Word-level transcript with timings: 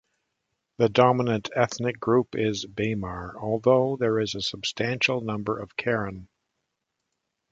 The 0.77 0.89
dominant 0.89 1.51
ethnic 1.55 1.99
group 1.99 2.29
is 2.33 2.65
Bamar, 2.65 3.35
although 3.39 3.97
there 3.97 4.19
is 4.19 4.33
a 4.33 4.41
substantial 4.41 5.21
number 5.21 5.59
of 5.59 5.77
Karen. 5.77 6.27